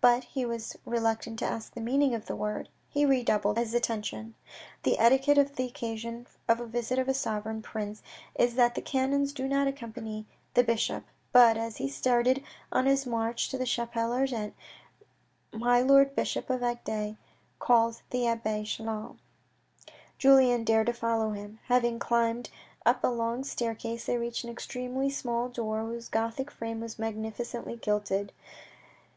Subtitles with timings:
[0.00, 2.68] But he was reluctant to ask the meaning of this word.
[2.88, 4.36] He redoubled his attention.
[4.84, 8.00] The etiquette on the occasion of a visit of a sovereign prince
[8.36, 10.24] is that the canons do not accompany
[10.54, 11.04] the bishop.
[11.32, 14.54] But, as he started on his march to the cliapelle ardente,
[15.52, 17.16] my lord bishop of Agde
[17.58, 19.18] called the abbe Chelan.
[20.16, 21.58] Julien dared to follow him.
[21.66, 22.50] Having climbed
[22.86, 27.74] up a long staircase, they reached an extremely small door whose Gothic frame was magnificently
[27.78, 28.30] gilded.